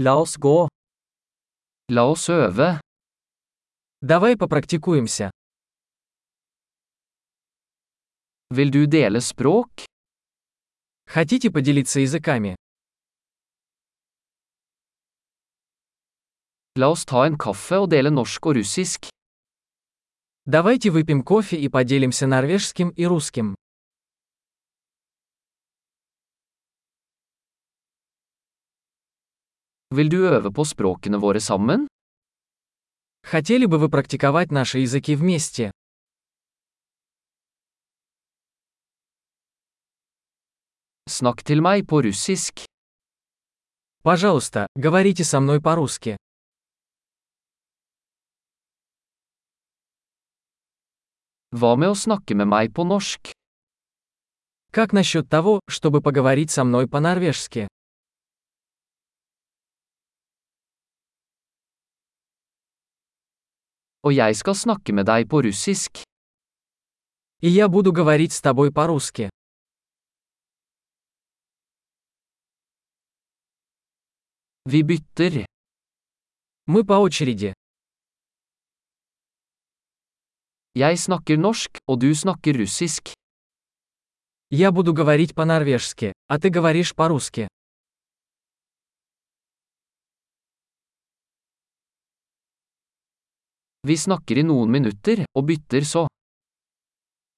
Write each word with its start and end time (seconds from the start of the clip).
La 0.00 0.14
oss 0.14 0.36
gå. 0.38 0.68
La 1.90 2.04
oss 2.06 2.28
øve. 2.28 2.80
Давай 4.00 4.36
попрактикуемся. 4.36 5.30
Vil 8.54 8.70
du 8.70 8.86
dele 8.86 9.20
språk? 9.20 9.70
Хотите 11.08 11.50
поделиться 11.50 11.98
языками? 11.98 12.54
La 16.76 16.90
oss 16.90 17.04
ta 17.04 17.26
en 17.26 17.36
kaffe 17.36 17.76
og 17.82 17.90
dele 17.90 18.10
norsk 18.10 18.46
og 18.46 18.54
russisk. 18.54 19.10
Давайте 20.46 20.90
выпьем 20.90 21.24
кофе 21.24 21.56
и 21.56 21.68
поделимся 21.68 22.28
норвежским 22.28 22.90
и 22.90 23.04
русским. 23.04 23.56
Vil 29.90 30.10
du 30.12 30.18
øve 30.28 30.50
på 30.52 30.64
språkene 30.68 31.16
våre 31.16 31.40
sammen? 31.40 31.86
Хотели 33.24 33.64
бы 33.64 33.78
вы 33.78 33.88
практиковать 33.88 34.50
наши 34.50 34.78
языки 34.80 35.16
вместе? 35.16 35.70
Snakk 41.08 41.40
til 41.42 41.62
meg 41.64 41.86
på 41.88 42.02
russisk. 42.04 42.66
Пожалуйста, 44.02 44.66
говорите 44.76 45.24
со 45.24 45.40
мной 45.40 45.62
по-русски. 45.62 46.16
Hva 51.56 51.76
med 51.80 51.88
å 51.88 51.96
snakke 51.96 52.36
med 52.36 52.52
meg 52.52 52.76
på 52.76 52.84
norsk? 52.84 53.32
Как 54.70 54.92
насчет 54.92 55.30
того, 55.30 55.60
чтобы 55.66 56.02
поговорить 56.02 56.50
со 56.50 56.64
мной 56.64 56.86
по-норвежски? 56.86 57.68
Og 64.02 64.14
jeg 64.14 64.36
skal 64.36 64.54
snakke 64.54 64.92
med 64.92 65.06
deg 65.06 65.28
på 65.28 65.42
russisk. 65.42 66.02
И 67.40 67.48
я 67.48 67.68
буду 67.68 67.92
говорить 67.92 68.32
с 68.32 68.40
тобой 68.40 68.72
по-русски. 68.72 69.30
Vi 74.64 74.82
bytter. 74.82 75.44
Мы 76.66 76.84
по 76.84 76.98
очереди. 77.00 77.54
Jeg 80.74 80.98
snakker 80.98 81.36
norsk, 81.36 81.78
og 81.86 82.00
du 82.00 82.14
snakker 82.14 82.54
russisk. 82.54 83.12
Я 84.50 84.70
буду 84.72 84.92
говорить 84.92 85.34
по-норвежски, 85.34 86.12
а 86.26 86.38
ты 86.38 86.50
говоришь 86.50 86.94
по-русски. 86.94 87.48
Vi 93.88 93.96
snakker 93.96 94.36
i 94.36 94.42
noen 94.44 94.68
minutter, 94.68 95.24
og 95.32 95.46
bytter 95.48 95.84
så. 95.84 96.08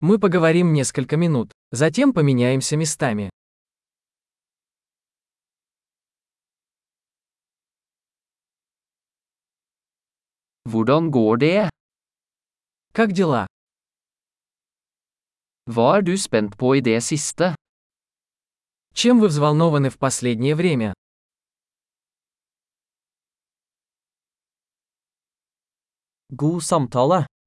Мы 0.00 0.18
поговорим 0.20 0.72
несколько 0.72 1.16
минут, 1.16 1.50
затем 1.72 2.12
поменяемся 2.12 2.76
местами. 2.76 3.30
Hvordan 10.64 11.10
går 11.10 11.36
det? 11.36 11.70
Как 12.92 13.12
дела? 13.12 13.46
Hva 15.66 15.98
er 15.98 16.02
du 16.02 16.16
spent 16.16 16.56
på 16.56 16.76
i 16.76 16.80
det 16.80 17.02
siste? 17.02 17.54
Чем 18.94 19.18
вы 19.18 19.28
взволнованы 19.28 19.90
в 19.90 19.98
последнее 19.98 20.54
время? 20.54 20.94
God 26.28 26.62
samtale. 26.62 27.26